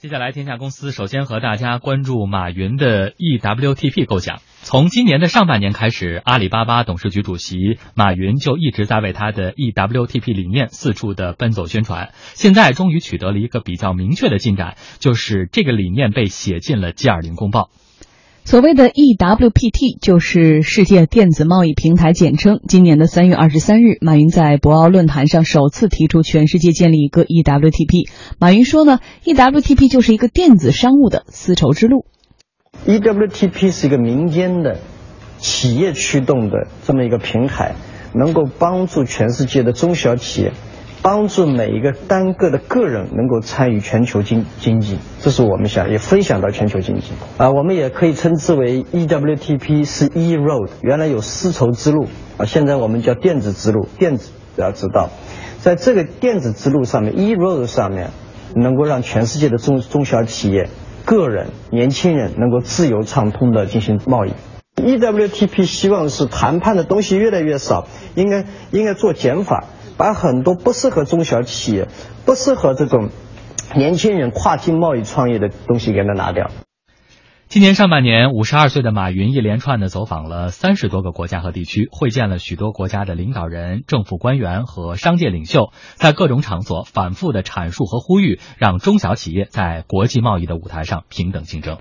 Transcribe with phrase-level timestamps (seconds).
[0.00, 4.40] 接下来，天下公司首先和大家关注马云的 eWTP 构想。
[4.62, 12.12] 从今年的上半年开始，阿里巴巴董事局主席马云就一直在为他的 eWTP 理念四处的奔走宣传。
[12.34, 17.68] 现在终于取得了一个比较明确的进展，就是这个理念被写进了 G 二零公报。
[18.48, 22.60] 所谓的 eWPT 就是世界电子贸易平台简称。
[22.66, 28.08] 今年的三月二十三日，马云在博鳌论坛上首次提出全世界建立一个 eWTP。
[28.38, 32.06] 马云说呢，eWTP 就是一个电子商务的丝绸之路。
[32.86, 34.78] eWTP 是一个民间的
[35.36, 37.74] 企业驱动的这么一个平台，
[38.14, 40.54] 能够帮助全世界的中小企业。
[41.10, 47.50] 帮助每一个单个的个人能够参与全球经经济，这是我们想也分享到全球经济啊。
[47.50, 53.88] 我们也可以称之为 eWTP 是 e road，原来有丝绸之路啊，现在我们叫电子之路。
[53.98, 55.08] 电子要知道，
[55.58, 58.10] 在这个电子之路上面，e road 上面
[58.54, 60.68] 能够让全世界的中中小企业、
[61.06, 64.32] 个人、年轻人能够自由畅通的进行贸易。
[64.76, 69.64] eWTP 希望是谈判的东西越来越少，应该应该做减法。
[69.98, 71.88] 把很多不适合中小企业、
[72.24, 73.10] 不适合这种
[73.74, 76.50] 年轻人跨境贸易创业的东西给它拿掉。
[77.48, 91.78] 今年上半年，五十二岁的马云一连串的走访了三十多个国家和地区，会见了许多国家的领导人、政府官员和商界领袖，在各种场所反复的阐述和呼吁，让中小企业在国际贸易的舞台上平等竞争。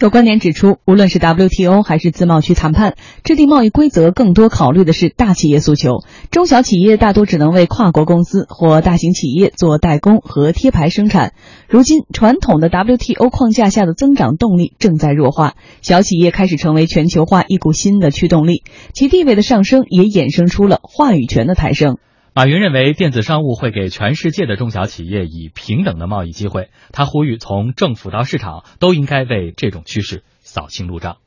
[0.00, 11.34] 有观点指出，无论是 WTO 还是自贸区谈判，制定贸易规则更多考虑的是大企业诉求，中小企业大多只能为跨国公司或大型企业做代工和贴牌生产。
[11.68, 18.62] 如今，传统的 WTO 框架下的增长动力正在弱化，小企业开始成为全球化一股新的驱动力，
[18.94, 21.98] 其地位的上升也衍生出了话语权的抬升。
[22.40, 26.70] 马云认为，电子商务会给全世界的中小企业以平等的贸易机会。
[26.90, 31.18] 他呼吁，从政府到市场都应该为这种趋势扫清路障。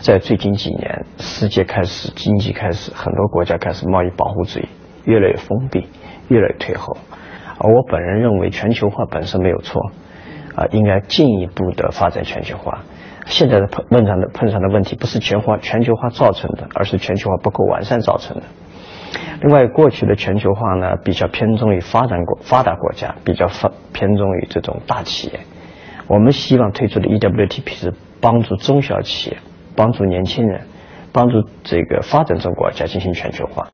[0.00, 4.64] 在最近几年，世界开始经济开始，很多国家开始贸易保护主义，
[5.04, 5.86] 越来越封闭，
[6.26, 6.96] 越来越退后。
[7.60, 9.92] 而我本人认为，全球化本身没有错，
[10.56, 12.82] 啊，应该进一步的发展全球化。
[13.26, 18.42] 现在的碰碰上的碰上的问题，不是全化全球化造成的，而是全球化不够完善造成的。
[19.44, 25.40] 另外，过去的全球化呢，比较偏重于发展国、发达国家，比较发偏重于这种大企业。
[26.08, 29.36] 我们希望推出的 eWTP 是帮助中小企业、
[29.76, 30.62] 帮助年轻人、
[31.12, 33.68] 帮助这个发展中国家进行全球化。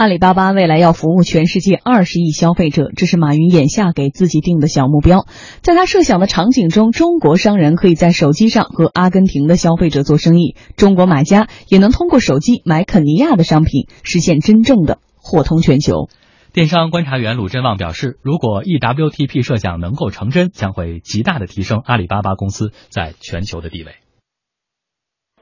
[0.00, 5.26] 阿里巴巴未来要服务全世界二十亿消费者，这是马云眼下给自己定的小目标。
[5.60, 16.08] 在他设想的场景中，中国商人可以在手机上和阿根廷的消费者做生意，中国买家也能通过手机买肯尼亚的商品，实现真正的货通全球。
[16.54, 23.96] 电商观察员鲁振旺表示，如果 eWTP 设想能够成真，将会极大的提升阿里巴巴公司在全球的地位。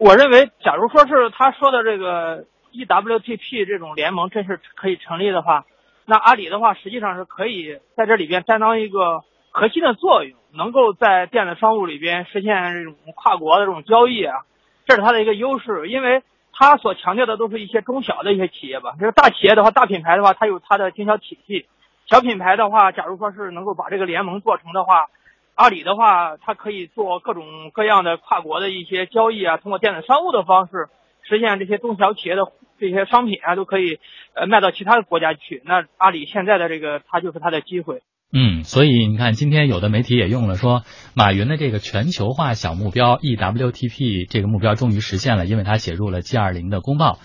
[0.00, 2.48] 我认为，假如说是他说的这个。
[2.84, 5.66] eWTP 这种联盟真是可以成立的话，
[6.06, 14.44] 那阿里的话实际上是可以在这里边担当一个核心的作用，能够在电子商务里边实现这种跨国的这种交易啊，
[14.86, 15.88] 这是它的一个优势。
[15.88, 16.22] 因为
[16.52, 21.66] 它所强调的都是一些中小的一些企业吧，这个大企业的话，大品牌的话，它有它的经销体系；
[22.06, 25.06] 小品牌的话，假如说是能够把这个联盟做成的话，
[25.54, 30.88] 阿里的话，它可以做各种各样的跨国的一些交易啊，通过电子商务的方式
[31.22, 32.50] 实现这些中小企业的。
[32.78, 33.98] 这些商品啊都可以
[34.34, 38.02] 呃卖到其他的国家去，那阿里现在的这个它就是它的机会。
[38.30, 40.82] 嗯，所以你看，今天有的媒体也用了说，
[41.14, 47.18] 马云的这个全球化小目标 eWTP 这个目标终于实现了，因为他写入了 G 二零的公报。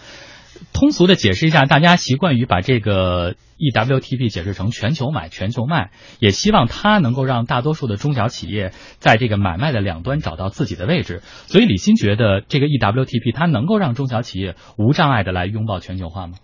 [0.74, 11.22] 通俗的解释一下，大家习惯于把这个 eWTP 解释成全球买、全球卖，也希望它能够让大多数的中小企业在这个买卖的两端找到自己的位置。
[11.48, 16.38] 所以李欣觉得，这个 eWTP 它能够让中小企业无障碍的来拥抱全球化吗？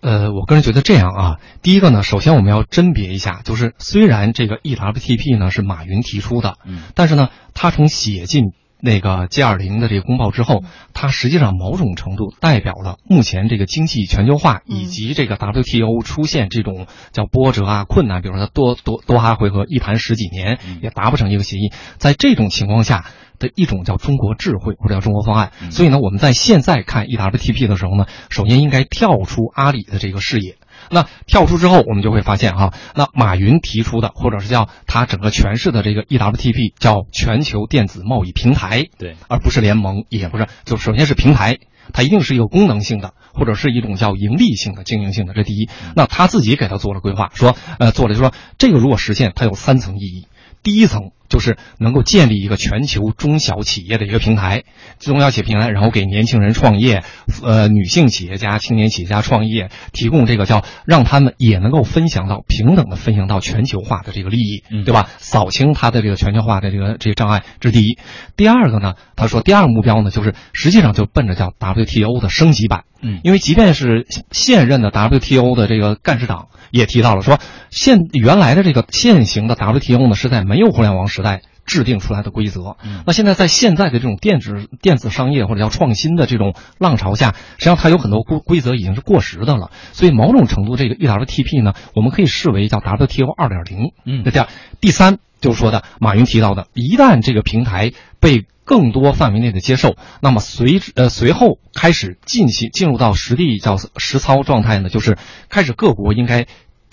[0.00, 8.52] 呃，我个人觉得这样啊，第一个呢，首先我们要甄别一下，就是虽然这个 eWTP 呢是马云提出的，嗯，但是呢，他从写进。
[8.80, 10.62] 那个 G 二零的这个公报之后，
[10.94, 23.04] 它实际上某种程度代表了目前这个经济全球化以及这个 WTO 出现这种叫波折啊困难，比如说多多多哈回合一谈十几年也达不成一个协议，在这种情况下
[23.38, 25.52] 的一种叫中国智慧或者叫中国方案。
[25.70, 30.56] 所以呢，我们在现在看 eWTP 的时候呢，首先应该跳出阿里的这个视野。
[30.90, 41.58] 那跳出之后，我们就会发现哈，那马云提出的，或者是叫他整个诠释的这个 eWTP，叫全球电子贸易平台，对，而不是联盟，也不是，就首先是平台，
[41.92, 45.68] 它一定是一个功能性的，或者是一种叫盈利性的、经营性的，这第一。
[45.96, 50.28] 那他自己给他做了规划，说，呃，做了就说这个如果实现，它有三层意义。
[50.62, 54.64] 第一层就是能够建立一个全球中小企业的一个平台，
[54.98, 57.02] 中小企业平台，然后给年轻人创业，
[57.42, 65.08] 呃，女性企业家、青年企业家创业，提供这个叫让他们也能够分享到平等的分享到全球化的这个利益，对吧？
[65.18, 67.98] 扫清他的这个全球化的这个这个障碍，这是第一。
[68.36, 77.38] 第二个呢，他说第二个目标呢，就是实际上就奔着叫 WTO 的升级版，嗯，因为即便是现任的 WTO 的这个干事长也提到了，说
[77.70, 94.48] 现原来的这个现行的 WTO 呢是在没有互联网时代制定出来的规则，那现在在现在的这种电子电子商业或者叫创新的这种浪潮下，实际上它有很多规规则已经是过时的了，所以某种程度这个 EWTP 呢，我们可以视为叫 WTO 二点零，嗯，这第二，
[94.80, 97.90] 第三就是说的马云提到的，一旦这个平台
[98.20, 105.18] 被更多范围内的接受，那么随呃随后开始进行进入到实地叫实操状态呢，就是
[105.48, 106.46] 开始各国应该。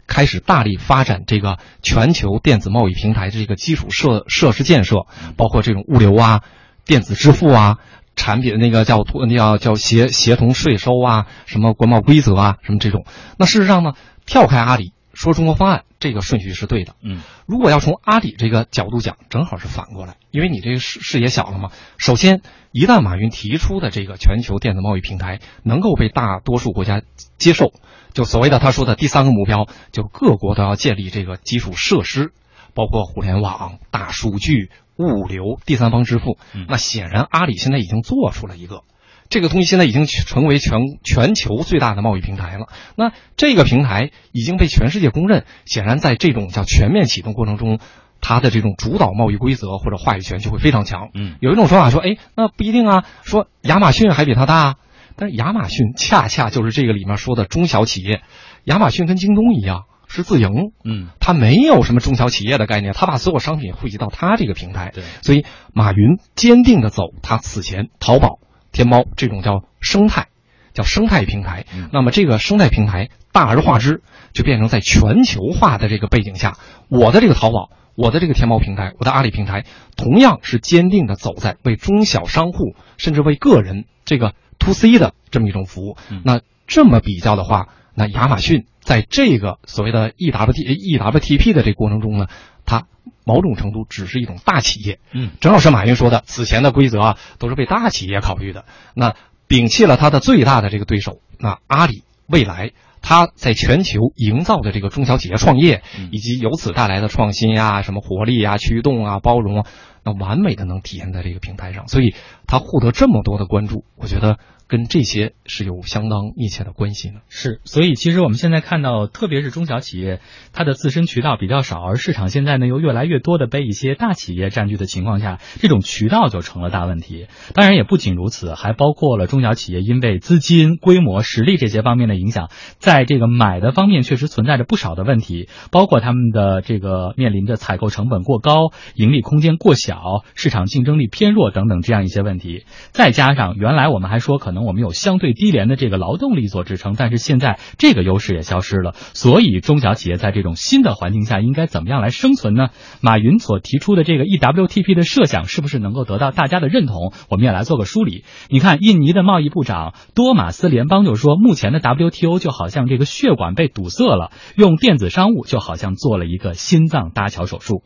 [0.08, 6.42] 开始大力发展这个全球电子贸易平台的这个基础设设施建设，包括这种物流啊、
[6.86, 7.78] 电子支付啊、
[8.16, 13.06] 产品的那个叫那叫叫协协同税收啊、什么国贸规则啊、什么这种。
[13.38, 13.94] 那事实上呢，
[14.26, 16.96] 跳开阿里说中国方案，这个顺序是对的。
[17.02, 21.72] 嗯，如果要从阿里这个角度讲，正好是反过来，因为你这个视视野小了嘛。
[21.98, 27.02] 首先，一旦马云提出的这个全球电子贸易平台能够被大多数国家
[27.38, 27.72] 接受。
[28.14, 32.32] 就所谓的他说的第三个目标，就各国都要建立这个基础设施，
[32.74, 36.38] 包括互联网、大数据、物流、第三方支付。
[36.70, 38.84] 那显然阿里现在已经做出了一个，
[39.30, 42.68] 这个东西现在已经成为全全球最大的贸易平台了。
[42.96, 47.80] 那这个平台已经被全世界公认，显然在这种叫全面启动过程中，
[48.22, 51.10] 它的这种主导贸易规则或者话语权就会非常强。
[51.14, 54.76] 嗯，有一种说法说，哎，那不一定啊，说亚马逊还比它大。
[55.18, 58.22] 但是亚马逊恰恰就是这个里面说的中小企业，
[58.66, 60.50] 亚马逊跟京东一样是自营，
[60.84, 68.40] 嗯，它没有什么中小企业的概念，它把所有商品汇集到它这个平台，对，所以马云坚定的走他此前淘宝、
[68.76, 70.28] 天猫这种叫生态，
[70.74, 76.58] 叫生态平台，那么这个生态平台大而化之，就变成在全球化的这个背景下，
[76.90, 79.64] 我的这个淘宝，我的这个天猫平台，我的阿里平台，
[79.96, 84.34] 同样是坚定的走在为中小商户，甚至为个人这个。
[84.58, 92.28] to C 的这么一种服务，那这么比较的话，那亚马逊在这个所谓的 EWT EWTP 的这过程中呢，
[92.66, 92.88] 它
[93.24, 99.16] 某种程度只是一种大企业，嗯，正好是马云说的，此前的规则啊都是为大企业考虑的，那
[99.48, 102.72] 摒弃了它的最大的这个对手，那阿里未来
[103.02, 105.82] 它在全球营造的这个中小企业创业，
[106.12, 109.66] 以及由此带来的创新呀、什么活力啊、驱动啊、包容啊，
[110.04, 112.14] 那完美的能体现在这个平台上，所以
[112.46, 114.38] 它获得这么多的关注，我觉得。
[114.68, 117.20] 跟这些是有相当密切的关系呢。
[117.30, 120.22] 是，所以其实我们现在看到，特别是中小企业，
[120.54, 127.28] 它的自身渠道比较少，而市场现在呢又越来越多的被一些大企业占据的情况下，这种渠道就成了大问题。
[127.54, 142.66] 当然也不仅如此，还包括了中小企业因为资金、规模、实力这些方面的影响，在这个买的方面确实存在着不少的问题，包括他们的这个面临着采购成本过高、盈利空间过小、市场竞争力偏弱等等这样一些问题。
[142.90, 144.55] 再加上原来我们还说可能。
[144.56, 148.94] 可能我们有相对低廉的这个劳动力做支撑，但是现在这个优势也消失了。
[148.96, 152.70] 所以中小企业在这种新的环境下应该怎么样来生存呢？
[153.02, 157.12] 马云所提出的这个 EWTP 的设想是不是能够得到大家的认同？
[157.30, 158.24] 我们也来做个梳理。
[158.48, 167.82] 你看，印尼的贸易部长多马斯联邦就说，目前的 WTO 就好像这个血管被堵塞了，用电子商务就好像做了一个心脏搭桥手术。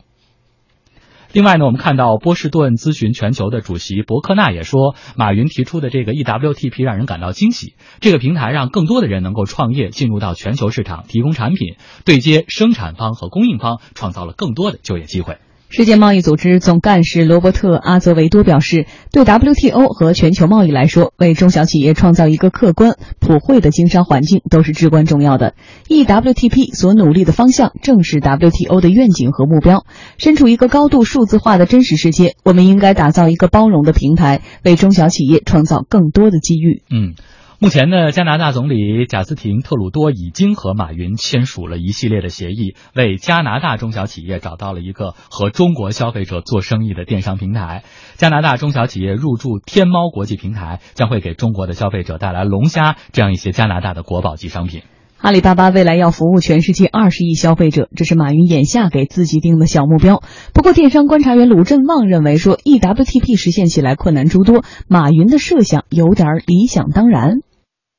[1.32, 7.74] 另外呢，我们看到波士顿咨询全球的主席伯克纳也说，马云提出的这个 EWTP 让人感到惊喜。
[8.00, 15.38] 这个平台让更多的人能够创业，进入到全球市场，提供产品，对接生产方和供应方，创造了更多的就业机会。
[15.72, 25.54] 世界贸易组织总干事罗伯特·阿泽维多表示，对 WTO 和全球贸易来说，为中小企业创造一个客观、普惠的经商环境都是至关重要的。
[25.86, 29.84] EWTP 所努力的方向正是 WTO 的愿景和目标。
[30.18, 36.82] 身处一个高度数字化的真实世界，我们应该打造一个包容的平台，为中小企业创造更多的机遇。
[36.90, 37.14] 嗯。
[37.62, 47.84] 目前呢，加拿大总理贾斯廷·特鲁多已经和马云签署了一系列的协议，为加拿大中小企业找到了一个和中国消费者做生意的电商平台。
[48.16, 54.80] 加拿大中小企业入驻天猫国际平台，将会给中国的消费者带来龙虾这样一些加拿大的国宝级商品。
[55.18, 60.22] 阿里巴巴未来要服务全世界二十亿消费者，这是马云眼下给自己定的小目标。
[60.54, 67.40] 不过，电商观察员鲁振旺认为说，EWTP 实现起来困难诸多，马云的设想有点理想当然。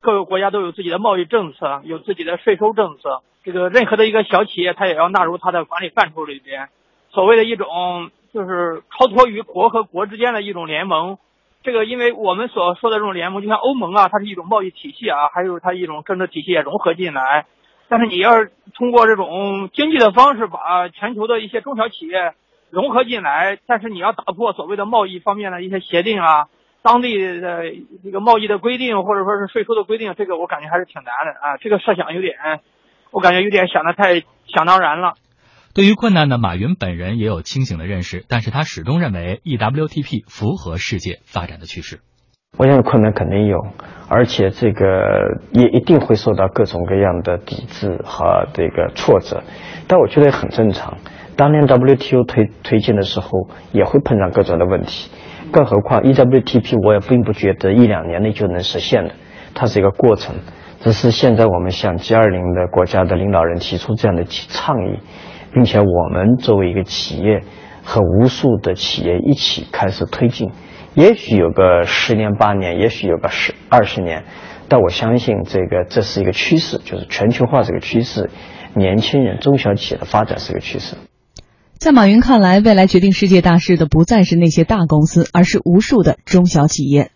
[0.01, 3.21] 各个国家都有自己的贸易政策，有自己的税收政策。
[3.43, 6.69] 这个任何的一个小企业，它也要纳入它的管理范畴里边。
[7.11, 11.17] 所谓的一种就是超脱于国和国之间的一种联盟。
[11.63, 17.45] 这个，因为我们所说的这种联盟，就像欧盟啊，它是一种贸易体系啊，还有它一种政治体系也融合进来。
[17.87, 22.33] 但是你要是通过这种经济的方式把全球的一些中小企业
[22.69, 26.47] 融合进来，但是你要打破所谓的贸易方面的一些协定啊，
[26.83, 27.63] 当地的
[28.03, 31.57] 这个贸易的规定或者说是税收的规定，这个我感觉还是挺难的啊。
[31.61, 32.33] 这个设想有点，
[33.11, 35.13] 我感觉有点想的太想当然了。
[35.73, 41.99] 对于困难呢马云本人也有清醒的认识，但是他始终认为 eWTP 符合世界发展的趋势。
[42.57, 43.57] 我想困难肯定有，
[44.09, 49.43] 而且这个也一定会受到各种各样的抵制和这个挫折，
[49.87, 50.97] 但我觉得也很正常。
[51.37, 55.09] 当年 WTO 推推进的时候，也会碰上各种的问题，
[55.51, 59.11] 更何况 eWTP 我也并不觉得一两年内就能实现的，
[59.53, 60.35] 它是一个过程。
[60.79, 64.99] 只是现在我们向 G20 的国家的领导人提出这样的倡议。
[65.53, 67.41] 并且我们作为一个企业，
[67.83, 70.49] 和无数的企业一起开始推进，
[70.93, 74.23] 也许有个十年八年，也许有个十二十年，
[74.69, 78.29] 但我相信这个这是一个趋势，就是全球化这个趋势，
[78.75, 80.95] 年轻人中小企业的发展是个趋势。
[81.81, 87.09] 在马云看来，未来决定世界大事的不再是那些大公司，而是无数的中小企业。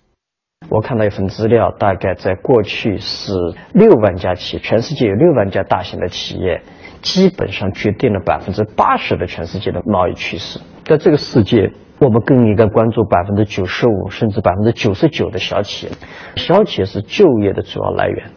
[0.69, 3.31] 我看到一份资料，大概在过去是
[3.73, 6.63] 六万家企业，全世界有六万家大型的企业。
[7.03, 10.59] 基本上决定了百分之八十的全世界的贸易趋势。
[10.83, 15.91] 在这个世界，我们更应该关注百分之九十五甚至百分之九十九的小企业。
[16.37, 18.31] 小企业是就业的主要来源，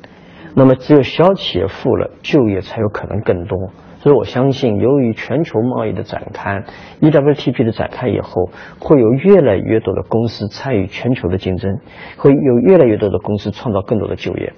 [0.55, 3.71] 那么只有小企业富了，就业才有可能更多。
[4.01, 6.63] 所以我相信，由于全球贸易的展开
[7.01, 11.79] ，eWTP 的展开以后，会有越来越多的公司参与全球的竞争，
[12.17, 14.53] 会有越来越多的公司创造更多的就业。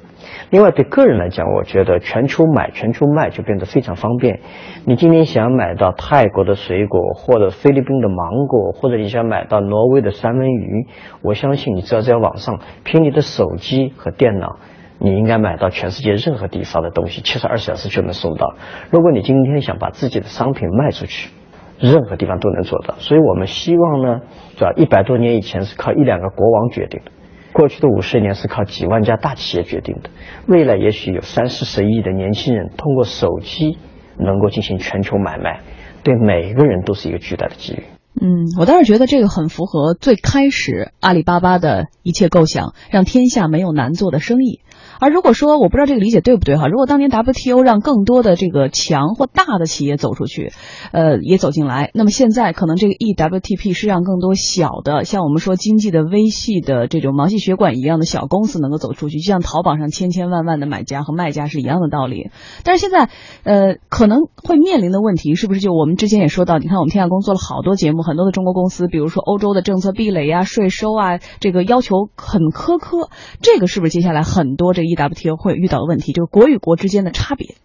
[0.50, 4.40] 另外，对个人来讲，我觉得全球买、全球卖就变得非常方便。
[4.85, 10.87] 你今天想买到泰国的水果，或者菲律宾的芒果，或者你想买到挪威的三文鱼，
[11.23, 14.59] 我相信你只要在网上凭你的手机和电脑，
[15.00, 18.54] 你应该买到全世界任何地方的东西，七十二小时就能送到。
[18.90, 21.30] 如果你今天想把自己的商品卖出去，
[21.78, 22.95] 任何地方都能做到。
[22.99, 24.21] 所以我们希望呢，
[24.57, 27.11] 主要一百多年以前是靠一两个国王决定的。
[27.52, 30.11] 过去的五十年是靠几万家大企业决定的，
[30.47, 33.78] 未来也许有三四十亿的年轻人通过手机
[34.19, 35.61] 能够进行全球买卖，
[36.04, 38.00] 对每一个人都是一个巨大的机遇。
[38.19, 44.61] 嗯，我倒是觉得这个很符合最开始阿里巴巴的一切构想，让天下没有难做的生意。
[44.99, 50.52] 而如果说我不知道这个理解对不对哈，如果当年 WTO 让更多的这个强或大的企业走出去，
[50.93, 62.31] 呃，也走进来，那么现在可能这个 eWTP 是让更多小的，像我们说经济的微细的这种毛细血管一样的小公司能够走出去，就像淘宝上千千万万的买家和卖家是一样的道理。
[62.64, 63.09] 但是现在，
[63.45, 77.57] 呃，可能会面临的问题是不是就我们之前也说到，你看我们天下工做了好多节目，很多的中国公司，比如说欧洲的政策壁垒啊、税收啊，这个要求很苛刻，这个是不是接下来很多这？EWTO 会遇到的问题就是国与国之间的差别。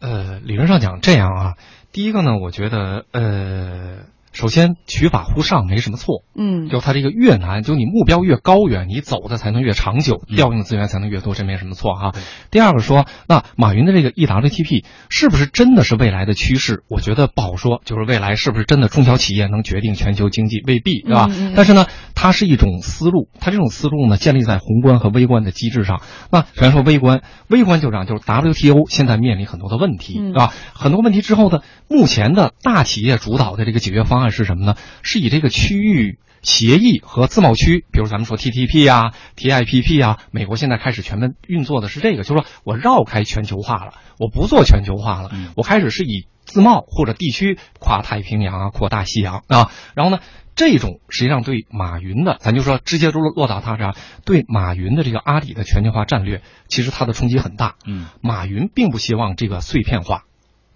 [0.00, 1.54] 呃，理论上讲这样啊，
[1.92, 4.06] 第一个呢，我觉得呃。
[4.38, 12.12] 首先，取法乎上没什么错，嗯，就它这个越难，就你目标越高远，你走的才能越长久，调用的资源才能越多，这没什么错哈。
[12.52, 16.84] 第二个说，那马云的这个 eWTP 是不是真的是未来的趋势？
[16.86, 21.28] 我觉得不好说，就是未来是不是真的中小企业能决定全球经济，未必，是吧？
[21.56, 26.00] 但是呢，它是一种思路，它这种思路呢，建立在宏观和微观的机制上。
[26.30, 30.54] 那首先说微观，微观就讲就是 WTO 现在面临很多的问题，是吧？
[30.74, 34.27] 很多问题之后呢，目前的大企业主导的这个解决方案。
[34.30, 34.74] 是什么呢？
[35.02, 49.70] 是以这个区域协议和自贸区，比如咱们说 TTP 啊、TIPP 啊，美国现在开始全面运作的是这个，就是说我绕开全球化了，我不做全球化了，我开始是以自贸或者地区跨太平洋啊、扩大西洋啊。
[49.94, 50.22] 然后呢，
[50.54, 53.94] 这种实际上对马云的，咱就说直接落落到他这儿，
[54.24, 57.74] 对马云的这个阿里的全球化战略，其实它的冲击很大。
[57.84, 60.24] 嗯，马云并不希望这个碎片化。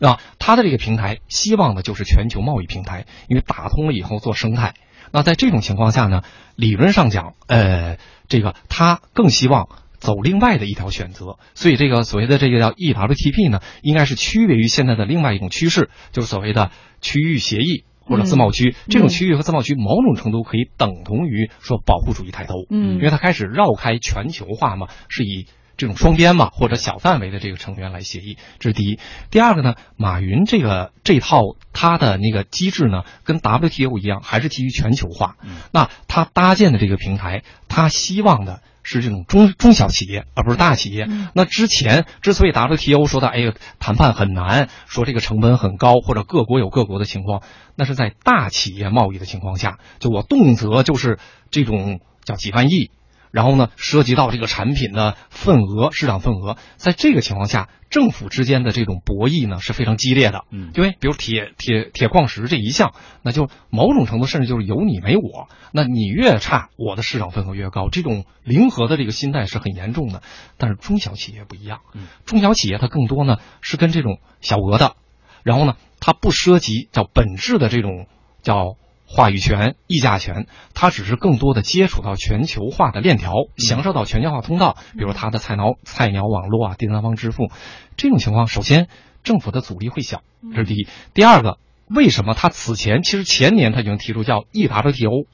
[0.02, 4.74] 啊，它的这个平台希望的就是全球贸易平台，因为打通了以后做生态。
[5.12, 6.22] 那在这种情况下呢，
[6.56, 9.68] 理论上讲，呃，这个它更希望
[9.98, 11.38] 走另外的一条选择。
[11.54, 18.74] 所以这个所谓的这个叫 eWTP 呢，应该是区别于现在的另外一种趋势，就是所谓的区域协议或者自贸区。
[18.88, 25.46] 这种区域和自贸区某种程度可以等同于说保护主义抬头，嗯，因为它开始绕开全球化嘛，是以。
[25.76, 28.98] 这种双边嘛，或者小范围的这个成员来协议，这是第一。
[29.30, 31.40] 第二个呢，马云这个这套
[31.72, 35.36] 他的那个机制呢，跟 WTO 一样，还是基于全球化。
[35.72, 41.08] 那他搭建的这个平台，他希望的是这种中中小企业，而不是大企业。
[41.34, 47.42] 那之前之所以 WTO 说的哎呀谈判很难，说这个成本很高，或者各国有各国的情况，
[47.74, 51.18] 那是在大企业贸易的情况下，就我动辄就是
[51.50, 52.90] 这种叫几万亿。
[53.32, 60.44] 然后呢，涉及到这个产品的份额、市场份额，在这个情况下，政府之间的这种博弈呢是非常激烈的。
[60.50, 67.88] 嗯，因为比如铁铁铁矿石这一项，那就某种程度甚至就是有你没我，那你越差，我的市场份额越高。
[67.88, 70.22] 这种零和的这个心态是很严重的。
[70.58, 71.80] 但是中小企业不一样，
[72.26, 74.94] 中小企业它更多呢是跟这种小额的，
[75.42, 78.06] 然后呢它不涉及叫本质的这种
[78.42, 78.76] 叫。
[79.14, 87.50] 话语权、议价权，它只是更多的接触到全球化的链条，享受到全球化通道，比如它的菜鸟菜鸟网络啊、第三方支付，
[87.98, 88.88] 这种情况，首先
[89.22, 90.22] 政府的阻力会小，
[90.54, 90.86] 这是第一。
[91.12, 91.58] 第二个，
[91.90, 95.26] 为什么它此前其实前年它已经提出叫 EWTO，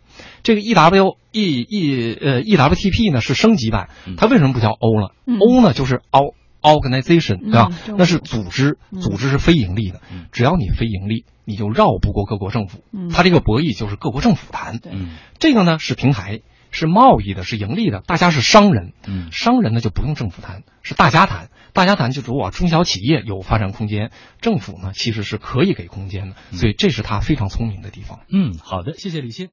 [0.43, 7.71] 这个 EW E E 呃 EWTP 呢是升级版，它为什么不叫 O 了？O 呢就是 O organization 对吧？
[7.97, 10.01] 那是组织，组织是非盈利的，
[10.33, 11.25] 只要你非盈利。
[11.51, 14.81] 你就绕不过各国政府，他这个博弈就是各国政府谈。
[15.39, 18.93] 这个呢是平台，是贸易的，是盈利的，大家是商人。
[19.33, 21.49] 商人呢就不用政府谈，是大家谈。
[21.73, 24.11] 大家谈就主我中小企业有发展空间，
[24.43, 28.21] 政府呢其实是可以给空间的，所以这是他非常聪明的地方。
[28.31, 29.49] 嗯，好的，谢谢李欣。